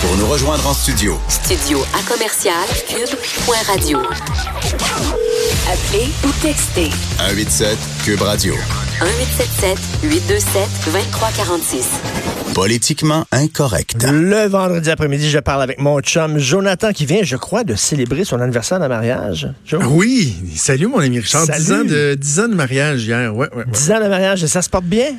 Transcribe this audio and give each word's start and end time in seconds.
Pour 0.00 0.16
nous 0.16 0.26
rejoindre 0.26 0.66
en 0.66 0.72
studio. 0.72 1.18
Studio 1.28 1.78
à 1.94 2.02
commercial 2.10 2.54
cube.radio. 2.88 3.98
Appelez 5.68 6.08
ou 6.24 6.30
textez 6.42 6.90
187 7.18 7.78
Cube 8.04 8.22
Radio. 8.22 8.54
1877 8.54 9.78
827 10.04 10.68
2346. 10.86 11.88
Politiquement 12.54 13.26
incorrect. 13.30 14.02
Le 14.10 14.48
vendredi 14.48 14.90
après-midi, 14.90 15.28
je 15.30 15.38
parle 15.38 15.62
avec 15.62 15.78
mon 15.78 16.00
chum 16.00 16.38
Jonathan 16.38 16.92
qui 16.92 17.06
vient, 17.06 17.22
je 17.22 17.36
crois, 17.36 17.62
de 17.64 17.74
célébrer 17.74 18.24
son 18.24 18.40
anniversaire 18.40 18.80
de 18.80 18.86
mariage. 18.86 19.48
Jo? 19.66 19.80
Oui, 19.90 20.34
salut 20.56 20.86
mon 20.86 20.98
ami 21.00 21.20
Richard. 21.20 21.44
Salut. 21.44 21.60
10 21.64 21.72
ans, 21.72 21.84
de, 21.84 22.14
10 22.14 22.40
ans 22.40 22.48
de 22.48 22.54
mariage 22.54 23.04
hier. 23.04 23.34
Ouais, 23.34 23.48
ouais, 23.50 23.58
ouais. 23.58 23.64
10 23.70 23.92
ans 23.92 24.00
de 24.00 24.08
mariage 24.08 24.42
et 24.44 24.48
ça 24.48 24.62
se 24.62 24.70
porte 24.70 24.84
bien? 24.84 25.14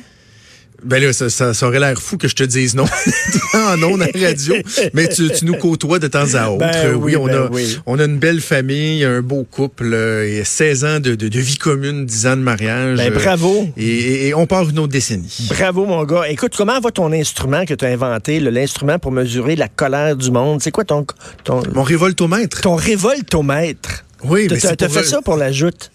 Ben 0.84 1.02
là, 1.02 1.12
ça, 1.12 1.30
ça, 1.30 1.54
ça 1.54 1.66
aurait 1.68 1.78
l'air 1.80 2.00
fou 2.00 2.16
que 2.18 2.26
je 2.28 2.34
te 2.34 2.42
dise 2.42 2.74
non 2.74 2.84
en 3.54 3.82
ondes 3.82 4.02
à 4.02 4.08
la 4.14 4.28
radio, 4.28 4.54
mais 4.94 5.08
tu, 5.08 5.28
tu 5.30 5.44
nous 5.44 5.54
côtoies 5.56 5.98
de 5.98 6.08
temps 6.08 6.34
à 6.34 6.48
autre. 6.48 6.58
Ben 6.58 6.72
Euh, 6.74 6.94
oui, 6.94 7.16
on, 7.16 7.26
ben 7.26 7.34
a, 7.46 7.48
oui. 7.50 7.78
on 7.86 7.98
a 7.98 8.04
une 8.04 8.18
belle 8.18 8.40
famille, 8.40 9.04
un 9.04 9.22
beau 9.22 9.44
couple, 9.48 9.90
euh, 9.92 10.40
et 10.40 10.44
16 10.44 10.84
ans 10.84 11.00
de, 11.00 11.14
de, 11.14 11.28
de 11.28 11.40
vie 11.40 11.56
commune, 11.56 12.04
10 12.06 12.26
ans 12.26 12.36
de 12.36 12.42
mariage. 12.42 12.98
Ben, 12.98 13.12
euh, 13.12 13.14
bravo. 13.14 13.68
Et, 13.76 13.86
et- 13.86 14.28
et 14.28 14.34
on 14.34 14.46
part 14.46 14.68
une 14.68 14.78
autre 14.80 14.92
décennie. 14.92 15.48
Bravo, 15.50 15.86
mon 15.86 16.04
gars. 16.04 16.24
Écoute, 16.28 16.54
comment 16.56 16.80
va 16.80 16.90
ton 16.90 17.12
instrument 17.12 17.64
que 17.64 17.74
tu 17.74 17.84
as 17.84 17.88
inventé, 17.88 18.40
l'instrument 18.40 18.98
pour 18.98 19.12
mesurer 19.12 19.56
la 19.56 19.68
colère 19.68 20.16
du 20.16 20.30
monde? 20.30 20.60
C'est 20.62 20.70
quoi 20.70 20.84
ton, 20.84 21.06
ton, 21.44 21.62
Mon 21.74 21.82
révoltomètre. 21.82 22.60
ton 22.60 22.74
révoltomètre? 22.76 24.04
Oui, 24.24 24.46
mais 24.50 24.58
c'est 24.60 24.76
t'as 24.76 24.88
fait 24.88 25.04
ça 25.04 25.20
pour 25.22 25.36
la 25.36 25.52
joute? 25.52 25.90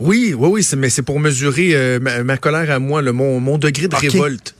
Oui, 0.00 0.34
oui, 0.36 0.48
oui, 0.50 0.66
mais 0.78 0.88
c'est 0.90 1.02
pour 1.02 1.20
mesurer 1.20 1.74
euh, 1.74 2.00
ma, 2.00 2.22
ma 2.24 2.36
colère 2.38 2.70
à 2.70 2.78
moi, 2.78 3.02
le, 3.02 3.12
mon, 3.12 3.38
mon 3.40 3.58
degré 3.58 3.86
de 3.86 3.94
révolte. 3.94 4.54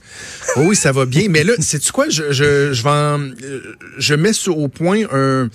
Oui, 0.57 0.65
oui, 0.69 0.75
ça 0.75 0.91
va 0.91 1.05
bien. 1.05 1.27
Mais 1.29 1.43
là, 1.43 1.53
sais-tu 1.59 1.91
quoi? 1.91 2.09
Je, 2.09 2.31
je, 2.31 2.73
je, 2.73 2.83
vais 2.83 2.89
en- 2.89 3.19
euh, 3.21 3.61
je 3.97 4.13
mets 4.13 4.33
sur- 4.33 4.57
au 4.57 4.67
point 4.67 4.99
un, 5.11 5.49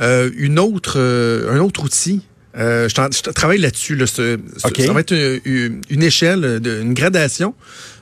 euh, 0.00 0.30
une 0.36 0.58
autre, 0.58 0.94
euh, 0.98 1.50
un 1.52 1.58
autre 1.60 1.84
outil. 1.84 2.20
Euh, 2.58 2.88
je, 2.88 2.94
travaille 3.32 3.58
là-dessus. 3.58 3.94
Là, 3.96 4.06
Ce- 4.06 4.36
ce-. 4.56 4.82
Ça 4.84 4.92
va 4.92 5.00
être 5.00 5.12
une, 5.12 5.40
une- 5.44 5.80
une 5.88 6.02
échelle, 6.02 6.60
de- 6.60 6.80
une 6.82 6.94
gradation. 6.94 7.54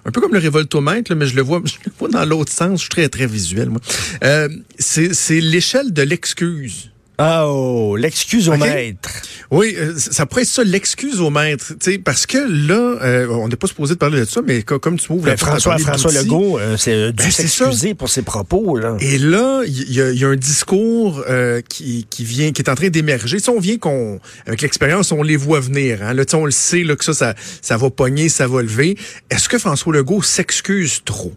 Un 0.06 0.10
peu 0.10 0.20
comme 0.22 0.32
le 0.32 0.38
révoltomètre, 0.38 1.12
là, 1.12 1.16
mais 1.16 1.26
je 1.26 1.36
le 1.36 1.42
vois, 1.42 1.60
je 1.64 1.74
le 1.84 1.92
vois 1.98 2.08
dans 2.08 2.24
l'autre 2.24 2.50
sens. 2.50 2.78
Je 2.78 2.84
suis 2.84 2.88
très, 2.88 3.08
très 3.10 3.26
visuel, 3.26 3.68
moi. 3.68 3.80
Euh, 4.24 4.48
c'est 4.78 5.40
l'échelle 5.40 5.92
de 5.92 6.02
l'excuse. 6.02 6.90
Ah, 7.18 7.46
oh, 7.48 7.96
l'excuse 7.96 8.48
au 8.48 8.52
maître. 8.56 9.10
Oui, 9.50 9.74
euh, 9.78 9.94
ça 9.96 10.26
pourrait 10.26 10.42
être 10.42 10.48
ça, 10.48 10.62
l'excuse 10.62 11.20
au 11.22 11.30
maître. 11.30 11.68
tu 11.80 11.92
sais, 11.92 11.98
Parce 11.98 12.26
que 12.26 12.36
là, 12.36 12.98
euh, 13.02 13.26
on 13.30 13.48
n'est 13.48 13.56
pas 13.56 13.66
supposé 13.66 13.94
de 13.94 13.98
parler 13.98 14.20
de 14.20 14.24
ça, 14.26 14.42
mais 14.46 14.62
co- 14.62 14.78
comme 14.78 14.98
tu 14.98 15.10
m'ouvres 15.10 15.26
la 15.26 15.32
à 15.32 15.36
François, 15.38 15.78
François 15.78 16.12
Legault 16.12 16.58
euh, 16.58 16.76
c'est 16.76 16.92
euh, 16.92 17.12
dû 17.12 17.24
Ben, 17.24 17.30
s'excuser 17.30 17.94
pour 17.94 18.10
ses 18.10 18.20
propos. 18.20 18.76
Là. 18.76 18.96
Et 19.00 19.16
là, 19.16 19.62
il 19.66 19.90
y, 19.92 20.02
a- 20.02 20.10
il 20.10 20.18
y 20.18 20.24
a 20.24 20.28
un 20.28 20.36
discours 20.36 21.24
euh, 21.30 21.62
qui, 21.66 22.06
qui 22.10 22.24
vient, 22.24 22.52
qui 22.52 22.60
est 22.60 22.68
en 22.68 22.74
train 22.74 22.88
d'émerger. 22.90 23.38
On 23.48 23.58
vient 23.58 23.78
qu'on, 23.78 24.20
avec 24.46 24.60
l'expérience, 24.60 25.12
on 25.12 25.22
les 25.22 25.36
voit 25.36 25.60
venir. 25.60 26.00
Hein. 26.02 26.12
Là, 26.12 26.24
on 26.34 26.44
le 26.44 26.50
sait 26.50 26.84
là, 26.84 26.94
que 26.96 27.04
ça, 27.04 27.14
ça, 27.14 27.34
ça 27.62 27.76
va 27.78 27.88
pogner, 27.88 28.28
ça 28.28 28.46
va 28.46 28.60
lever. 28.60 28.98
Est-ce 29.30 29.48
que 29.48 29.58
François 29.58 29.94
Legault 29.94 30.22
s'excuse 30.22 31.00
trop? 31.06 31.32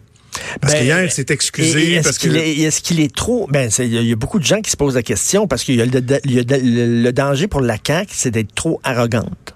Parce 0.60 0.72
Ben, 0.72 0.80
que 0.80 0.84
hier, 0.84 1.04
il 1.04 1.10
s'est 1.10 1.26
excusé. 1.28 1.92
Est-ce 1.94 2.18
que... 2.18 2.28
qu'il 2.82 3.00
est, 3.00 3.14
trop... 3.14 3.46
Ben, 3.50 3.70
il 3.78 3.84
y, 3.92 3.98
a- 3.98 4.00
il 4.00 4.08
y 4.08 4.12
a 4.12 4.16
beaucoup 4.16 4.38
de 4.38 4.44
gens 4.44 4.60
qui 4.60 4.70
se 4.70 4.76
posent 4.76 4.94
la 4.94 5.02
question 5.02 5.46
parce 5.46 5.64
qu'il 5.64 5.76
y 5.76 5.80
a 5.82 5.84
y 5.84 5.90
le 5.90 7.10
danger 7.12 7.48
pour 7.48 7.60
la 7.60 7.76
CAQ, 7.84 8.12
c'est 8.14 8.30
d'être 8.30 8.54
trop 8.54 8.80
arrogante. 8.84 9.54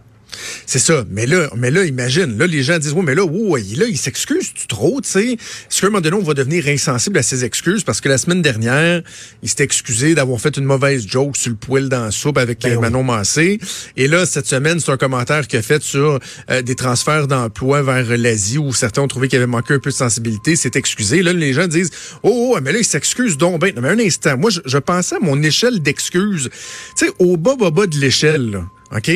C'est 0.67 0.79
ça. 0.79 1.05
Mais 1.11 1.27
là, 1.27 1.49
mais 1.57 1.71
là, 1.71 1.85
imagine. 1.85 2.39
Là, 2.39 2.47
les 2.47 2.63
gens 2.63 2.79
disent, 2.79 2.93
ouais, 2.93 3.03
mais 3.03 3.15
là, 3.15 3.25
ouais, 3.25 3.63
là, 3.77 3.87
il 3.89 3.99
s'excuse 3.99 4.53
tu 4.55 4.67
trop, 4.67 5.01
tu 5.01 5.09
sais. 5.09 5.33
Est-ce 5.33 5.81
qu'à 5.81 5.87
un 5.87 5.91
moment 5.91 6.01
donné, 6.01 6.17
on 6.17 6.23
va 6.23 6.35
devenir 6.35 6.67
insensible 6.69 7.19
à 7.19 7.23
ses 7.23 7.45
excuses? 7.45 7.85
Parce 7.85 8.01
que 8.01 8.09
la 8.09 8.19
semaine 8.19 8.43
dernière, 8.43 9.03
il 9.43 9.49
s'est 9.49 9.63
excusé 9.63 10.15
d'avoir 10.15 10.41
fait 10.41 10.57
une 10.57 10.65
mauvaise 10.65 11.07
joke 11.07 11.37
sur 11.37 11.51
le 11.51 11.57
poil 11.57 11.89
dans 11.89 12.05
la 12.05 12.11
soupe 12.11 12.39
avec 12.39 12.63
Ben 12.63 12.73
euh, 12.73 12.75
oui. 12.77 12.81
Manon 12.83 13.03
Massé. 13.03 13.59
Et 13.97 14.09
là, 14.09 14.27
cette 14.27 14.47
semaine, 14.47 14.81
c'est 14.81 14.91
un 14.91 14.97
commentaire 14.97 15.47
qu'il 15.47 15.59
a 15.59 15.63
fait 15.63 15.83
sur 15.83 16.19
euh, 16.51 16.63
des 16.63 16.75
transferts 16.75 17.27
d'emploi 17.27 17.83
vers 17.83 18.17
l'Asie 18.17 18.59
où 18.59 18.73
certains 18.73 19.03
ont 19.03 19.09
trouvé 19.09 19.29
qu'il 19.29 19.37
avait 19.37 19.47
manqué 19.47 19.75
un 19.75 19.79
peu 19.79 19.91
de 19.91 19.95
sensibilité. 19.95 20.53
Il 20.53 20.59
s'est 20.59 20.73
excusé. 20.75 21.23
Là, 21.23 21.33
les 21.33 21.53
gens 21.53 21.67
disent, 21.67 21.91
oh, 22.23 22.55
oh, 22.55 22.59
mais 22.63 22.73
là, 22.73 22.79
il 22.79 22.85
s'excuse 22.85 23.37
donc 23.37 23.61
ben. 23.61 23.75
Non, 23.75 23.83
mais 23.83 23.91
un 23.91 23.99
instant. 23.99 24.37
Moi, 24.37 24.51
je, 24.51 24.61
je 24.65 24.79
pensais 24.79 25.17
à 25.17 25.21
mon 25.21 25.43
échelle 25.43 25.81
d'excuses. 25.81 26.51
Tu 26.97 27.07
sais, 27.07 27.13
au 27.19 27.37
bas, 27.37 27.57
bas, 27.57 27.71
bas 27.71 27.87
de 27.87 27.97
l'échelle, 27.97 28.51
là, 28.51 28.65
OK? 28.97 29.11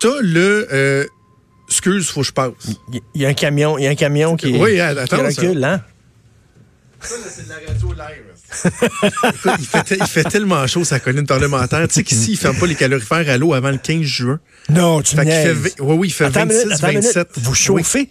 T'as 0.00 0.20
le, 0.20 0.66
euh, 0.72 1.06
excuse, 1.68 2.08
faut 2.10 2.20
que 2.22 2.26
je 2.26 2.32
passe. 2.32 2.52
Il 3.14 3.22
y 3.22 3.26
a 3.26 3.28
un 3.28 3.34
camion, 3.34 3.78
il 3.78 3.84
y 3.84 3.86
a 3.86 3.90
un 3.90 3.94
camion 3.94 4.36
qui, 4.36 4.56
Oui, 4.58 4.80
attends, 4.80 5.04
qui 5.04 5.34
ça. 5.34 5.42
recule, 5.42 5.64
hein? 5.64 5.82
c'est 7.02 7.44
de 7.44 7.48
la 7.48 7.54
radio 7.66 7.92
live. 7.92 8.24
Écoute, 9.04 9.52
il, 9.58 9.66
fait 9.66 9.96
il 10.00 10.06
fait 10.06 10.24
tellement 10.24 10.66
chaud 10.66 10.84
sa 10.84 10.98
colline 11.00 11.26
parlementaire. 11.26 11.86
Tu 11.88 11.94
sais 11.94 12.02
qu'ici, 12.04 12.32
il 12.32 12.36
ferme 12.36 12.56
pas 12.58 12.66
les 12.66 12.74
calorifères 12.74 13.28
à 13.30 13.38
l'eau 13.38 13.54
avant 13.54 13.70
le 13.70 13.78
15 13.78 14.02
juin. 14.02 14.40
Non, 14.68 15.00
tu 15.00 15.14
Fait 15.16 15.24
fait, 15.24 15.80
oui, 15.80 15.94
oui, 15.96 16.08
il 16.08 16.10
fait 16.10 16.24
Attends 16.24 16.42
une 16.42 16.48
26, 16.48 16.64
minute, 16.64 16.72
attends 16.74 16.88
une 16.88 16.98
minute. 16.98 17.14
27. 17.14 17.28
Vous 17.36 17.54
chauffez? 17.54 18.10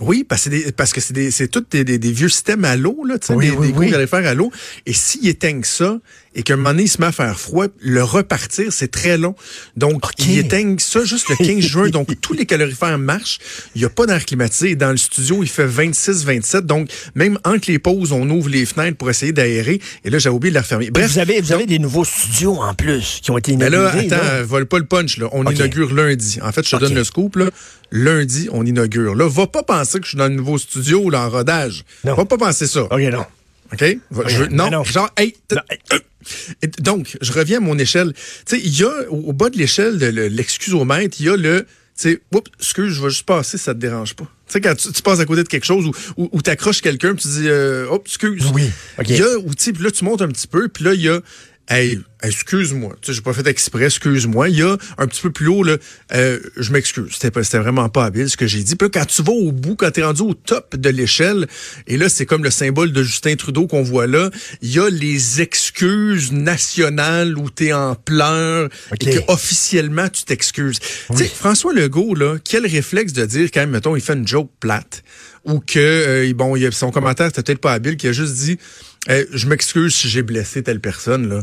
Oui, 0.00 0.24
parce 0.24 0.42
que 0.42 0.50
c'est 0.50 0.64
des- 0.64 0.72
parce 0.72 0.92
que 0.92 1.00
c'est 1.00 1.46
tous 1.48 1.64
des, 1.70 1.84
des- 1.84 1.98
des 1.98 2.10
vieux 2.12 2.28
systèmes 2.28 2.64
à 2.64 2.76
l'eau, 2.76 3.04
là, 3.06 3.16
tu 3.16 3.28
sais, 3.28 3.32
Oui, 3.34 3.50
des, 3.50 3.56
oui, 3.56 3.66
des 3.68 3.72
gros 3.72 3.80
oui. 3.82 3.90
calorifères 3.90 4.26
à 4.26 4.34
l'eau. 4.34 4.50
Et 4.86 4.92
s'il 4.92 5.28
éteigne 5.28 5.62
ça, 5.62 5.98
et 6.34 6.42
qu'à 6.42 6.54
un 6.54 6.56
moment 6.56 6.70
donné, 6.70 6.82
il 6.84 6.88
se 6.88 7.00
met 7.00 7.06
à 7.06 7.12
faire 7.12 7.38
froid, 7.38 7.66
le 7.80 8.02
repartir, 8.02 8.72
c'est 8.72 8.90
très 8.90 9.16
long. 9.18 9.34
Donc, 9.76 10.02
il 10.18 10.38
éteigne 10.38 10.78
ça 10.78 11.04
juste 11.04 11.28
le 11.28 11.36
15 11.36 11.60
juin. 11.60 11.88
Donc, 11.90 12.08
tous 12.20 12.32
les 12.32 12.46
calorifères 12.46 12.98
marchent. 12.98 13.38
Il 13.74 13.80
n'y 13.80 13.84
a 13.84 13.88
pas 13.90 14.06
d'air 14.06 14.24
climatisé. 14.24 14.70
Et 14.70 14.76
Dans 14.76 14.90
le 14.90 14.96
studio, 14.96 15.42
il 15.42 15.48
fait 15.48 15.66
26, 15.66 16.24
27. 16.24 16.66
Donc, 16.66 16.88
même 17.14 17.38
entre 17.44 17.70
les 17.70 17.78
pauses, 17.78 18.12
on 18.12 18.28
ouvre 18.30 18.48
les 18.48 18.66
fenêtres 18.66 18.96
pour 18.96 19.10
essayer 19.10 19.32
d'aérer. 19.32 19.80
Et 20.04 20.10
là, 20.10 20.18
j'ai 20.18 20.28
oublié 20.28 20.50
de 20.50 20.54
la 20.56 20.62
refermer. 20.62 20.90
Bref. 20.90 21.12
vous 21.12 21.18
avez, 21.18 21.40
vous 21.40 21.52
avez 21.52 21.66
des 21.66 21.78
nouveaux 21.78 22.04
studios 22.04 22.56
en 22.60 22.74
plus 22.74 23.20
qui 23.22 23.30
ont 23.30 23.38
été 23.38 23.56
Mais 23.56 23.68
inaugurés. 23.68 24.08
là, 24.08 24.16
attends, 24.16 24.24
là. 24.24 24.30
euh, 24.34 24.44
vole 24.44 24.66
pas 24.66 24.78
le 24.78 24.86
punch, 24.86 25.18
là. 25.18 25.28
On 25.32 25.44
inaugure 25.50 25.92
lundi. 25.94 26.38
En 26.42 26.50
fait, 26.52 26.64
je 26.66 26.70
te 26.76 26.80
donne 26.80 26.94
le 26.94 27.04
scoop, 27.04 27.36
là. 27.36 27.50
Lundi, 27.92 28.48
on 28.50 28.66
inaugure. 28.66 29.14
Là, 29.14 29.28
va 29.28 29.46
pas 29.46 29.62
penser 29.62 29.98
que 29.98 30.04
je 30.04 30.10
suis 30.10 30.18
dans 30.18 30.26
le 30.28 30.34
nouveau 30.34 30.58
studio, 30.58 31.10
là, 31.10 31.26
en 31.26 31.30
rodage. 31.30 31.84
Non. 32.04 32.14
Va 32.14 32.24
pas 32.24 32.38
penser 32.38 32.66
ça. 32.66 32.82
OK, 32.82 33.00
non. 33.12 33.24
OK? 33.72 33.80
Je 34.28 34.36
veux- 34.38 34.46
non, 34.48 34.64
mais 34.64 34.70
non. 34.70 34.84
genre, 34.84 35.10
hey, 35.16 35.34
hey. 35.90 36.00
Et 36.62 36.66
Donc, 36.80 37.16
je 37.20 37.32
reviens 37.32 37.58
à 37.58 37.60
mon 37.60 37.78
échelle. 37.78 38.12
Tu 38.46 38.56
sais, 38.56 38.60
il 38.62 38.78
y 38.78 38.84
a, 38.84 39.10
au, 39.10 39.16
au 39.28 39.32
bas 39.32 39.50
de 39.50 39.56
l'échelle 39.58 39.98
de 39.98 40.06
le- 40.06 40.28
l'excuse 40.28 40.74
au 40.74 40.84
maître, 40.84 41.16
il 41.20 41.26
y 41.26 41.28
a 41.28 41.36
le, 41.36 41.60
tu 41.62 41.66
sais, 41.94 42.20
oups, 42.34 42.50
excuse, 42.60 42.94
je 42.94 43.02
vais 43.02 43.10
juste 43.10 43.24
passer, 43.26 43.58
ça 43.58 43.74
te 43.74 43.78
dérange 43.78 44.14
pas. 44.14 44.24
Tu 44.46 44.52
sais, 44.52 44.60
quand 44.60 44.74
tu, 44.74 44.92
tu 44.92 45.02
passes 45.02 45.20
à 45.20 45.24
côté 45.24 45.42
de 45.42 45.48
quelque 45.48 45.64
chose 45.64 45.86
ou, 45.86 45.92
ou, 46.16 46.28
ou 46.32 46.42
t'accroches 46.42 46.80
quelqu'un, 46.82 47.14
puis 47.14 47.22
tu 47.22 47.28
dis, 47.28 47.48
euh, 47.48 47.86
hop, 47.88 48.04
excuse. 48.06 48.44
Oui. 48.54 48.68
Il 49.08 49.16
y 49.16 49.22
a, 49.22 49.38
ou 49.38 49.54
tu 49.54 49.64
sais, 49.64 49.72
puis 49.72 49.82
là, 49.84 49.90
tu 49.90 50.04
montes 50.04 50.22
un 50.22 50.28
petit 50.28 50.46
peu, 50.46 50.68
puis 50.68 50.84
là, 50.84 50.94
il 50.94 51.00
y 51.02 51.08
a, 51.08 51.20
hey, 51.68 51.98
excuse-moi, 52.22 52.94
tu 53.00 53.06
sais, 53.08 53.16
j'ai 53.16 53.20
pas 53.22 53.32
fait 53.32 53.46
exprès, 53.46 53.84
excuse-moi. 53.84 54.48
Il 54.48 54.58
y 54.58 54.62
a 54.62 54.76
un 54.98 55.06
petit 55.06 55.20
peu 55.22 55.30
plus 55.30 55.48
haut, 55.48 55.62
là, 55.62 55.76
euh, 56.14 56.38
je 56.56 56.72
m'excuse, 56.72 57.10
c'était 57.12 57.30
pas- 57.30 57.44
c'était 57.44 57.58
vraiment 57.58 57.88
pas 57.88 58.04
habile 58.06 58.28
ce 58.30 58.36
que 58.36 58.46
j'ai 58.46 58.62
dit. 58.62 58.76
Puis 58.76 58.86
là, 58.88 59.00
quand 59.00 59.06
tu 59.06 59.22
vas 59.22 59.32
au 59.32 59.52
bout, 59.52 59.76
quand 59.76 59.90
t'es 59.90 60.02
rendu 60.02 60.22
au 60.22 60.34
top 60.34 60.76
de 60.76 60.88
l'échelle, 60.90 61.46
et 61.86 61.96
là, 61.96 62.08
c'est 62.08 62.26
comme 62.26 62.44
le 62.44 62.50
symbole 62.50 62.92
de 62.92 63.02
Justin 63.02 63.36
Trudeau 63.36 63.66
qu'on 63.66 63.82
voit 63.82 64.06
là, 64.06 64.30
il 64.62 64.72
y 64.72 64.78
a 64.78 64.88
les 64.90 65.40
excuses 65.42 66.32
nationales 66.32 67.36
où 67.38 67.50
t'es 67.50 67.72
en 67.72 67.94
pleurs 67.94 68.68
OK. 68.92 69.06
et 69.06 69.10
que 69.16 69.20
officiellement 69.32 70.08
tu 70.08 70.24
t'excuses. 70.24 70.78
Tu 71.10 71.16
sais, 71.16 71.26
François 71.26 71.72
Legault, 71.74 72.14
là, 72.14 72.36
quel 72.42 72.66
réflexe 72.66 73.12
de 73.12 73.24
dire 73.26 73.50
quand 73.52 73.60
même, 73.60 73.70
mettons, 73.70 73.96
il 73.96 74.02
fait 74.02 74.14
une 74.14 74.26
joke 74.26 74.50
plate 74.60 75.02
ou 75.44 75.60
que, 75.60 75.78
euh, 75.78 76.32
bon, 76.34 76.56
il 76.56 76.64
a, 76.66 76.70
son 76.70 76.90
commentaire 76.90 77.26
c'était 77.26 77.42
peut-être 77.42 77.60
pas 77.60 77.72
habile, 77.74 77.96
qui 77.98 78.08
a 78.08 78.12
juste 78.12 78.34
dit, 78.34 78.58
euh, 79.10 79.24
je 79.32 79.46
m'excuse 79.46 79.94
si 79.94 80.08
j'ai 80.08 80.22
blessé 80.22 80.62
telle 80.62 80.80
personne, 80.80 81.28
là. 81.28 81.42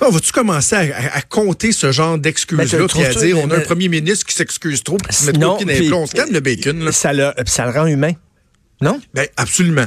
On 0.00 0.10
va-tu 0.10 0.32
commencer 0.32 0.74
à, 0.74 1.22
compter 1.22 1.70
ce 1.70 1.92
genre 1.92 2.16
Ben, 2.16 2.22
d'excuses-là, 2.22 2.86
puis 2.88 3.04
à 3.04 3.14
dire, 3.14 3.38
on 3.38 3.48
a 3.50 3.54
un 3.54 3.58
mais- 3.58 3.64
premier 3.64 3.88
ministre 3.88 4.26
qui 4.26 4.34
s'excuse 4.34 4.82
trop, 4.82 4.96
puis 4.96 5.08
qui 5.14 5.22
se 5.22 5.30
met 5.30 5.38
Non, 5.38 5.56
trop 5.56 5.64
plombs. 5.64 6.02
On 6.02 6.06
se 6.06 6.12
calme 6.12 6.32
le 6.32 6.40
bacon, 6.40 6.84
là. 6.84 6.90
Ça 6.92 7.12
le, 7.12 7.32
ça 7.46 7.64
le 7.64 7.70
rend 7.70 7.86
humain. 7.86 8.12
Non? 8.80 9.00
Ben, 9.14 9.28
absolument. 9.36 9.86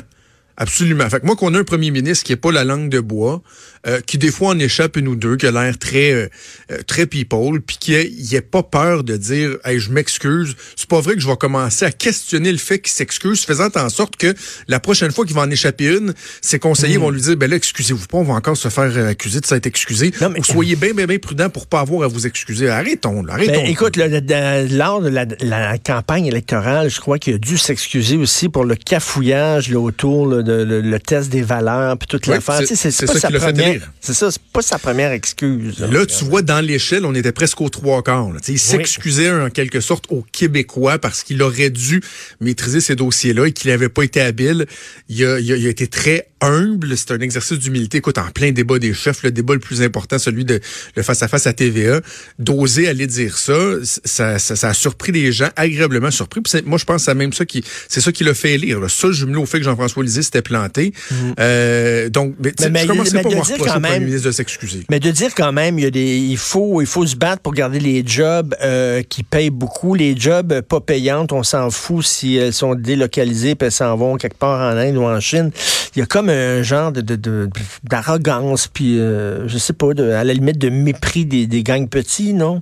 Absolument. 0.58 1.08
Fait 1.10 1.20
que 1.20 1.26
moi, 1.26 1.36
qu'on 1.36 1.54
a 1.54 1.60
un 1.60 1.64
premier 1.64 1.92
ministre 1.92 2.26
qui 2.26 2.34
est 2.34 2.36
pas 2.38 2.52
la 2.52 2.64
langue 2.64 2.90
de 2.90 3.00
bois, 3.00 3.42
euh, 3.86 4.00
qui 4.02 4.18
des 4.18 4.32
fois 4.32 4.50
en 4.50 4.60
échappe 4.60 4.98
une 4.98 5.08
ou 5.08 5.16
deux, 5.16 5.38
qui 5.38 5.46
a 5.46 5.52
l'air 5.52 5.78
très 5.78 6.12
euh, 6.12 6.28
euh, 6.72 6.78
très 6.88 7.06
people, 7.06 7.62
puis 7.62 7.78
qui 7.80 7.94
il 7.94 8.36
ait 8.36 8.42
pas 8.42 8.64
peur 8.64 9.04
de 9.04 9.16
dire 9.18 9.58
hey, 9.66 9.80
je 9.80 9.92
m'excuse. 9.92 10.56
C'est 10.76 10.90
pas 10.90 11.00
vrai 11.00 11.14
que 11.14 11.20
je 11.22 11.28
vais 11.28 11.36
commencer 11.38 11.86
à 11.86 11.92
questionner 11.92 12.52
le 12.52 12.58
fait 12.58 12.80
qu'il 12.80 12.92
s'excuse, 12.92 13.46
faisant 13.46 13.70
en 13.76 13.90
sorte 13.90 14.16
que 14.18 14.34
la 14.68 14.80
prochaine 14.80 15.12
fois 15.12 15.26
qu'il 15.26 15.36
va 15.36 15.42
en 15.44 15.50
échapper 15.52 15.96
une, 15.96 16.14
ses 16.42 16.58
conseillers 16.58 16.98
Hmm. 16.98 17.02
vont 17.02 17.10
lui 17.12 17.22
dire 17.22 17.38
ben 17.38 17.50
là, 17.50 17.56
excusez-vous 17.56 18.08
pas, 18.08 18.18
on 18.18 18.24
va 18.24 18.34
encore 18.34 18.58
se 18.58 18.70
faire 18.70 18.92
euh, 18.98 19.10
accuser 19.10 19.40
de 19.42 19.46
s'être 19.46 19.68
excusé. 19.68 20.12
Non, 20.22 20.30
mais- 20.30 20.40
Ou 20.40 20.44
soyez 20.44 20.76
bien, 20.76 20.94
bien, 20.94 21.06
bien 21.06 21.20
prudent 21.20 21.50
pour 21.52 21.68
pas 21.68 21.82
avoir 21.82 22.02
à 22.04 22.08
vous 22.08 22.26
excuser. 22.26 22.68
Arrêtons, 22.68 23.22
là, 23.24 23.34
arrêtons. 23.34 23.52
Ben, 23.62 23.66
écoute, 23.68 23.96
le- 23.96 24.08
le- 24.08 24.22
de- 24.22 24.76
lors 24.76 25.02
de 25.02 25.10
la, 25.10 25.26
la 25.42 25.78
campagne 25.78 26.26
électorale, 26.26 26.90
je 26.90 27.00
crois 27.00 27.20
qu'il 27.20 27.36
a 27.36 27.38
dû 27.38 27.58
s'excuser 27.60 28.18
aussi 28.18 28.50
pour 28.50 28.66
le 28.66 28.76
cafouillage 28.76 29.70
là, 29.70 29.80
autour 29.80 30.26
là, 30.28 30.42
de 30.48 30.64
le, 30.64 30.82
le 30.82 31.00
test 31.00 31.30
des 31.30 31.42
valeurs 31.44 31.98
puis 31.98 32.08
toute 32.08 32.26
Oui, 32.28 32.34
l'affaire. 32.34 32.62
c'est- 32.66 32.76
c'est 32.76 33.06
pas 33.06 33.14
ça 33.20 33.28
qui 33.28 33.34
l'a 33.34 33.40
fait. 33.40 33.82
C'est 34.02 34.14
ça, 34.14 34.32
c'est 34.32 34.42
pas 34.42 34.62
sa 34.62 34.80
première 34.80 35.12
excuse. 35.12 35.80
Là, 35.80 36.06
tu 36.06 36.26
vois, 36.26 36.42
dans 36.42 36.66
l'échelle, 36.66 37.06
on 37.06 37.14
était 37.14 37.32
presque 37.32 37.62
aux 37.62 37.70
trois 37.70 38.02
quarts. 38.02 38.30
Il 38.48 38.58
s'excusait 38.60 39.30
en 39.32 39.50
quelque 39.50 39.82
sorte 39.82 40.06
aux 40.10 40.26
Québécois 40.32 40.98
parce 41.00 41.24
qu'il 41.24 41.42
aurait 41.44 41.70
dû 41.70 42.02
maîtriser 42.42 42.82
ces 42.82 42.96
dossiers-là 42.96 43.46
et 43.48 43.52
qu'il 43.52 43.70
n'avait 43.72 43.90
pas 43.90 44.04
été 44.04 44.22
habile. 44.22 44.66
Il 45.10 45.24
a, 45.26 45.40
il 45.40 45.52
a- 45.54 45.58
il 45.58 45.68
a 45.68 45.70
été 45.70 45.88
très 45.88 46.28
humble. 46.42 46.96
C'est 46.98 47.12
un 47.12 47.20
exercice 47.20 47.58
d'humilité. 47.60 47.98
Écoute, 48.00 48.18
en 48.18 48.30
plein 48.32 48.52
débat 48.52 48.80
des 48.80 48.94
chefs, 48.94 49.24
le 49.24 49.32
débat 49.32 49.54
le 49.54 49.60
plus 49.60 49.82
important, 49.82 50.18
celui 50.20 50.46
de 50.46 50.60
le 50.96 51.04
face-à-face 51.04 51.48
à 51.48 51.54
TVA, 51.54 52.02
d'oser 52.40 52.88
aller 52.88 53.08
dire 53.08 53.38
ça, 53.38 53.54
ça, 53.84 54.40
ça, 54.40 54.56
ça 54.56 54.70
a 54.70 54.74
surpris 54.74 55.12
les 55.12 55.32
gens, 55.32 55.50
agréablement 55.56 56.12
surpris. 56.12 56.42
Puis 56.42 56.62
moi, 56.66 56.78
je 56.78 56.86
pense 56.86 56.98
que 57.02 57.06
c'est 57.12 57.16
même 57.16 57.34
ça 57.34 57.46
qui, 57.46 57.64
c'est 57.88 58.02
ça 58.02 58.12
qui 58.12 58.24
l'a 58.24 58.34
fait 58.34 58.58
lire. 58.58 58.80
Là. 58.80 58.90
Ça, 58.90 59.12
jumelé 59.12 59.38
au 59.38 59.46
fait 59.46 59.58
que 59.60 59.64
Jean-François 59.66 60.04
Lisée 60.04 60.22
s'était 60.24 60.42
planté. 60.42 60.94
Euh, 61.40 62.10
donc, 62.10 62.36
mais. 62.40 62.52
Mais- 62.60 62.66
je 62.68 62.70
mais- 62.70 62.88
commençais 62.88 63.14
mais 63.14 63.24
pas 63.58 63.66
quand 63.74 63.80
même- 63.80 64.04
ministre 64.06 64.28
de 64.28 64.32
s'excuser. 64.32 64.86
Mais 64.90 65.00
de 65.00 65.12
dire 65.12 65.32
quand 65.36 65.52
même, 65.52 65.80
il, 65.80 65.84
y 65.84 65.86
a 65.88 65.92
des, 65.92 66.18
il, 66.18 66.38
faut, 66.38 66.82
il 66.82 66.88
faut 66.88 67.06
se 67.06 67.16
battre 67.16 67.42
pour 67.42 67.54
garder 67.54 67.80
les 67.80 68.04
jobs 68.06 68.56
euh, 68.62 69.02
qui 69.04 69.24
payent 69.24 69.50
beaucoup. 69.50 69.96
Les 69.96 70.16
jobs 70.18 70.52
euh, 70.52 70.62
pas 70.62 70.80
payantes, 70.82 71.32
on 71.32 71.44
s'en 71.44 71.70
fout 71.70 72.06
si 72.06 72.36
elles 72.36 72.54
sont 72.54 72.76
délocalisées 72.76 73.56
puis 73.56 73.66
elles 73.68 73.72
s'en 73.72 73.96
vont 73.96 74.18
quelque 74.18 74.38
part 74.38 74.60
en 74.60 74.78
Inde 74.78 74.98
ou 74.98 75.04
en 75.04 75.20
Chine. 75.20 75.52
Il 75.96 76.00
y 76.00 76.02
a 76.02 76.06
comme 76.06 76.27
un 76.30 76.62
genre 76.64 76.92
de, 76.92 77.50
d'arrogance, 77.84 78.68
puis 78.68 79.00
euh, 79.00 79.48
je 79.48 79.58
sais 79.58 79.74
pas, 79.74 79.94
de, 79.94 80.12
à 80.12 80.24
la 80.24 80.34
limite 80.34 80.58
de 80.58 80.70
mépris 80.70 81.26
des, 81.26 81.64
gangs 81.64 81.90
petits, 81.90 82.34
non? 82.34 82.62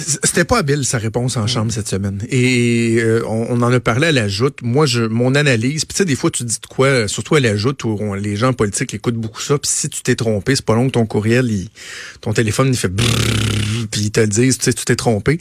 C'était 0.00 0.44
pas 0.44 0.58
habile 0.58 0.84
sa 0.84 0.98
réponse 0.98 1.36
en 1.36 1.46
chambre 1.46 1.70
cette 1.70 1.86
semaine. 1.86 2.20
Et 2.28 2.98
euh, 2.98 3.22
on, 3.26 3.62
en 3.62 3.72
a 3.72 3.78
parlé 3.78 4.08
à 4.08 4.12
la 4.12 4.26
joute. 4.26 4.58
Moi, 4.62 4.84
je, 4.84 5.02
mon 5.02 5.36
analyse, 5.36 5.86
tu 5.86 5.94
sais, 5.94 6.04
des 6.04 6.16
fois, 6.16 6.30
tu 6.30 6.42
dis 6.42 6.58
de 6.60 6.66
quoi, 6.66 7.06
surtout 7.06 7.36
à 7.36 7.40
la 7.40 7.56
joute, 7.56 7.84
où 7.84 8.14
les 8.14 8.34
gens 8.34 8.52
politiques 8.52 8.94
écoutent 8.94 9.14
beaucoup 9.14 9.40
ça. 9.40 9.58
Puis 9.58 9.70
si 9.72 9.88
tu 9.88 10.02
t'es 10.02 10.16
trompé, 10.16 10.56
c'est 10.56 10.64
pas 10.64 10.74
long 10.74 10.88
que 10.88 10.92
ton 10.92 11.06
courriel, 11.06 11.48
ton 12.20 12.32
téléphone, 12.32 12.68
il 12.68 12.76
fait 12.76 12.90
puis 13.90 14.02
ils 14.02 14.10
te 14.10 14.20
disent, 14.20 14.58
tu 14.58 14.64
sais, 14.64 14.72
tu 14.72 14.84
t'es 14.84 14.96
trompé. 14.96 15.38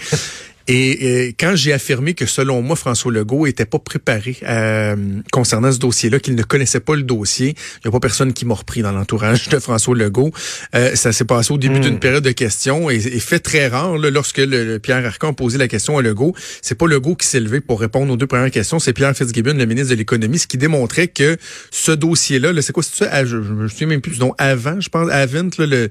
Et 0.71 1.35
quand 1.39 1.55
j'ai 1.55 1.73
affirmé 1.73 2.13
que 2.13 2.27
selon 2.27 2.61
moi, 2.61 2.75
François 2.75 3.11
Legault 3.11 3.47
était 3.47 3.65
pas 3.65 3.79
préparé 3.79 4.37
euh, 4.43 4.95
concernant 5.31 5.71
ce 5.71 5.79
dossier-là, 5.79 6.19
qu'il 6.19 6.35
ne 6.35 6.43
connaissait 6.43 6.79
pas 6.79 6.95
le 6.95 7.01
dossier, 7.01 7.55
il 7.77 7.81
n'y 7.85 7.89
a 7.89 7.91
pas 7.91 7.99
personne 7.99 8.33
qui 8.33 8.45
m'a 8.45 8.53
repris 8.53 8.83
dans 8.83 8.91
l'entourage 8.91 9.49
de 9.49 9.57
François 9.57 9.95
Legault. 9.95 10.31
Euh, 10.75 10.93
ça 10.93 11.11
s'est 11.11 11.25
passé 11.25 11.51
au 11.51 11.57
début 11.57 11.79
d'une 11.79 11.97
période 11.97 12.23
de 12.23 12.31
questions 12.31 12.91
et, 12.91 12.97
et 12.97 13.19
fait 13.19 13.39
très 13.39 13.67
rare 13.67 13.97
là, 13.97 14.11
lorsque 14.11 14.37
le, 14.37 14.63
le 14.63 14.77
Pierre 14.77 15.03
Arcan 15.03 15.33
posé 15.33 15.57
la 15.57 15.67
question 15.67 15.97
à 15.97 16.03
Legault. 16.03 16.35
C'est 16.61 16.75
pas 16.75 16.85
Legault 16.85 17.15
qui 17.15 17.25
s'est 17.25 17.39
levé 17.39 17.61
pour 17.61 17.79
répondre 17.79 18.13
aux 18.13 18.17
deux 18.17 18.27
premières 18.27 18.51
questions, 18.51 18.77
c'est 18.77 18.93
Pierre 18.93 19.17
Fitzgibbon, 19.17 19.55
le 19.55 19.65
ministre 19.65 19.89
de 19.89 19.95
l'économie, 19.95 20.37
ce 20.37 20.45
qui 20.45 20.59
démontrait 20.59 21.07
que 21.07 21.37
ce 21.71 21.91
dossier-là, 21.91 22.53
là, 22.53 22.61
c'est 22.61 22.73
quoi, 22.73 22.83
c'est 22.83 23.05
ça? 23.05 23.09
Ah, 23.11 23.25
je, 23.25 23.41
je 23.41 23.53
me 23.53 23.67
souviens 23.67 23.87
même 23.87 24.01
plus 24.01 24.11
du 24.11 24.19
nom. 24.19 24.35
Avant, 24.37 24.79
je 24.79 24.89
pense, 24.89 25.09
Avent, 25.09 25.49
là, 25.57 25.65
le, 25.65 25.89